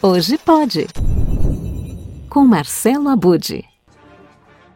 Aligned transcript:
Hoje 0.00 0.38
pode. 0.38 0.86
Com 2.30 2.46
Marcelo 2.46 3.08
Abude. 3.08 3.64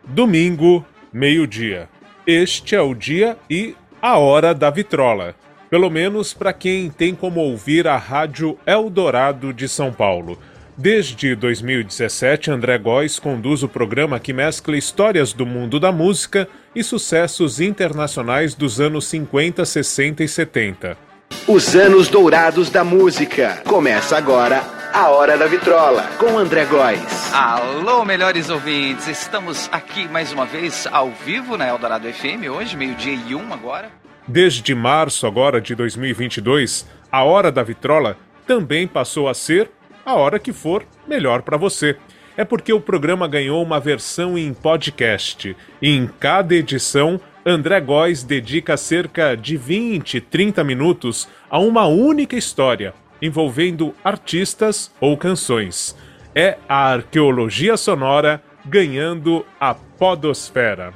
Domingo, 0.03 0.85
meio-dia. 1.13 1.89
Este 2.27 2.75
é 2.75 2.81
o 2.81 2.93
dia 2.93 3.39
e 3.49 3.77
a 4.01 4.19
hora 4.19 4.53
da 4.53 4.69
vitrola. 4.69 5.37
Pelo 5.71 5.89
menos 5.89 6.35
para 6.35 6.53
quem 6.53 6.91
tem 6.91 7.15
como 7.15 7.39
ouvir 7.39 7.87
a 7.87 7.97
Rádio 7.97 8.59
Eldorado 8.67 9.53
de 9.53 9.69
São 9.69 9.93
Paulo. 9.93 10.37
Desde 10.77 11.37
2017, 11.37 12.51
André 12.51 12.77
Góes 12.77 13.21
conduz 13.21 13.63
o 13.63 13.69
programa 13.69 14.19
que 14.19 14.33
mescla 14.33 14.77
histórias 14.77 15.33
do 15.33 15.47
mundo 15.47 15.79
da 15.79 15.93
música 15.93 16.49
e 16.75 16.83
sucessos 16.83 17.61
internacionais 17.61 18.57
dos 18.57 18.81
anos 18.81 19.05
50, 19.05 19.65
60 19.65 20.25
e 20.25 20.29
70. 20.29 20.99
Os 21.47 21.77
anos 21.77 22.09
dourados 22.09 22.71
da 22.71 22.83
música. 22.83 23.63
Começa 23.65 24.17
agora 24.17 24.82
a 24.93 25.09
Hora 25.09 25.39
da 25.39 25.47
Vitrola, 25.47 26.03
com 26.19 26.39
André 26.39 26.67
Góes. 26.67 27.33
Alô, 27.33 28.05
melhores 28.05 28.51
ouvintes. 28.51 29.09
Estamos 29.09 29.67
aqui 29.73 30.07
mais 30.07 30.33
uma 30.33 30.45
vez 30.45 30.87
ao 30.93 31.11
vivo 31.11 31.57
na 31.57 31.67
Eldorado 31.67 32.07
FM, 32.13 32.51
hoje, 32.55 32.77
meio-dia 32.77 33.19
e 33.27 33.35
um 33.35 33.55
agora. 33.55 33.91
Desde 34.29 34.75
março 34.75 35.27
agora 35.27 35.63
de 35.63 35.75
2022, 35.75 36.87
a 37.11 37.25
Hora 37.25 37.51
da 37.51 37.63
Vitrola 37.63 38.19
também 38.47 38.87
passou 38.87 39.31
a 39.31 39.35
ser 39.35 39.71
a 40.05 40.15
hora 40.15 40.39
que 40.39 40.53
for 40.53 40.85
melhor 41.09 41.41
para 41.41 41.57
você. 41.57 41.97
É 42.37 42.45
porque 42.45 42.73
o 42.73 42.81
programa 42.81 43.27
ganhou 43.27 43.63
uma 43.63 43.81
versão 43.81 44.37
em 44.37 44.53
podcast 44.53 45.57
e 45.81 45.89
em 45.89 46.07
cada 46.07 46.55
edição 46.55 47.19
André 47.47 47.81
Góes 47.81 48.23
dedica 48.23 48.77
cerca 48.77 49.35
de 49.35 49.57
20, 49.57 50.21
30 50.21 50.63
minutos 50.63 51.29
a 51.49 51.59
uma 51.59 51.87
única 51.87 52.37
história 52.37 52.93
envolvendo 53.23 53.95
artistas 54.05 54.91
ou 55.01 55.17
canções. 55.17 55.97
É 56.35 56.59
a 56.69 56.93
arqueologia 56.93 57.77
sonora 57.77 58.43
ganhando 58.67 59.47
a 59.61 59.75
podosfera. 59.75 60.93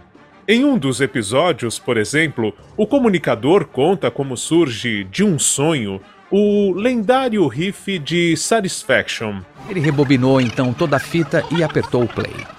Em 0.48 0.64
um 0.64 0.78
dos 0.78 1.00
episódios, 1.00 1.78
por 1.78 1.96
exemplo, 1.96 2.54
o 2.76 2.86
comunicador 2.86 3.66
conta 3.66 4.10
como 4.10 4.36
surge 4.36 5.04
de 5.04 5.24
um 5.24 5.38
sonho 5.38 6.00
o 6.30 6.72
lendário 6.72 7.46
riff 7.46 7.98
de 7.98 8.36
Satisfaction. 8.36 9.40
Ele 9.68 9.80
rebobinou 9.80 10.40
então 10.40 10.72
toda 10.72 10.96
a 10.96 11.00
fita 11.00 11.44
e 11.56 11.62
apertou 11.62 12.02
o 12.04 12.08
play. 12.08 12.55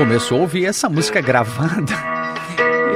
Começou 0.00 0.38
a 0.38 0.40
ouvir 0.40 0.64
essa 0.64 0.88
música 0.88 1.20
gravada. 1.20 1.92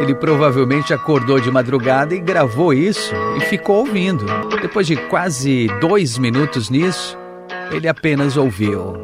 Ele 0.00 0.14
provavelmente 0.14 0.94
acordou 0.94 1.38
de 1.38 1.50
madrugada 1.50 2.14
e 2.14 2.18
gravou 2.18 2.72
isso 2.72 3.12
e 3.36 3.40
ficou 3.42 3.80
ouvindo. 3.80 4.24
Depois 4.62 4.86
de 4.86 4.96
quase 5.08 5.66
dois 5.82 6.16
minutos 6.16 6.70
nisso, 6.70 7.14
ele 7.70 7.86
apenas 7.86 8.38
ouviu. 8.38 8.94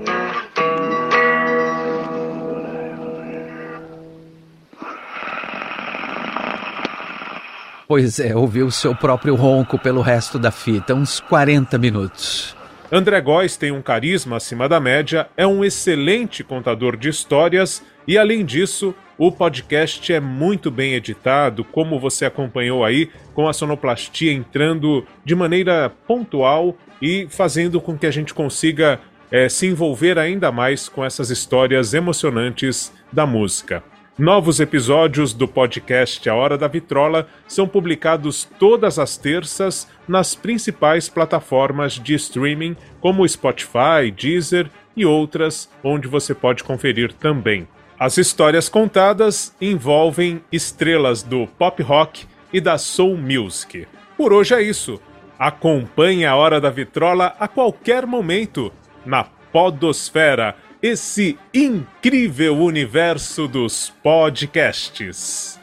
Pois 7.86 8.18
é, 8.18 8.34
ouviu 8.34 8.70
seu 8.70 8.94
próprio 8.94 9.34
ronco 9.34 9.78
pelo 9.78 10.00
resto 10.00 10.38
da 10.38 10.50
fita, 10.50 10.94
uns 10.94 11.20
40 11.20 11.76
minutos. 11.76 12.56
André 12.92 13.20
Góes 13.20 13.56
tem 13.56 13.70
um 13.70 13.80
carisma 13.80 14.38
acima 14.38 14.69
da 14.69 14.80
média, 14.80 15.28
é 15.36 15.46
um 15.46 15.64
excelente 15.64 16.42
contador 16.42 16.96
de 16.96 17.08
histórias 17.08 17.84
e, 18.06 18.19
além 18.19 18.44
disso, 18.44 18.92
o 19.16 19.30
podcast 19.30 20.12
é 20.12 20.19
muito 20.19 20.72
bem 20.72 20.94
editado, 20.94 21.62
como 21.62 22.01
você 22.01 22.24
acompanhou 22.24 22.84
aí, 22.84 23.08
com 23.33 23.46
a 23.46 23.52
sonoplastia 23.52 24.33
entrando 24.33 25.06
de 25.24 25.36
maneira 25.36 25.92
pontual 26.05 26.77
e 27.01 27.28
fazendo 27.30 27.80
com 27.80 27.96
que 27.96 28.06
a 28.06 28.11
gente 28.11 28.34
consiga 28.34 28.98
é, 29.30 29.48
se 29.48 29.68
envolver 29.68 30.18
ainda 30.18 30.51
mais 30.51 30.89
com 30.89 31.05
essas 31.05 31.30
histórias 31.30 31.95
emocionantes 31.95 32.92
da 33.12 33.24
música. 33.24 33.84
Novos 34.20 34.61
episódios 34.61 35.33
do 35.33 35.48
podcast 35.48 36.29
A 36.29 36.35
Hora 36.35 36.58
da 36.58 36.69
Vitrola 36.69 37.27
são 37.48 37.67
publicados 37.67 38.47
todas 38.58 38.98
as 38.98 39.17
terças 39.17 39.89
nas 40.07 40.35
principais 40.35 41.08
plataformas 41.08 41.95
de 41.95 42.13
streaming, 42.17 42.77
como 43.01 43.27
Spotify, 43.27 44.11
Deezer 44.14 44.70
e 44.95 45.07
outras, 45.07 45.70
onde 45.83 46.07
você 46.07 46.35
pode 46.35 46.63
conferir 46.63 47.14
também. 47.14 47.67
As 47.98 48.19
histórias 48.19 48.69
contadas 48.69 49.57
envolvem 49.58 50.45
estrelas 50.52 51.23
do 51.23 51.47
pop 51.58 51.83
rock 51.83 52.27
e 52.52 52.61
da 52.61 52.77
soul 52.77 53.17
music. 53.17 53.89
Por 54.19 54.35
hoje 54.35 54.52
é 54.52 54.61
isso. 54.61 55.01
Acompanhe 55.39 56.27
a 56.27 56.37
Hora 56.37 56.61
da 56.61 56.69
Vitrola 56.69 57.35
a 57.41 57.48
qualquer 57.48 58.05
momento 58.05 58.70
na 59.02 59.25
Podosfera 59.25 60.57
esse 60.83 61.39
incrível 61.52 62.57
universo 62.58 63.46
dos 63.46 63.92
podcasts. 64.02 65.59